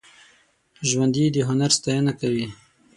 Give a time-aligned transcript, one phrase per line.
[0.89, 2.45] ژوندي د هنر ستاینه کوي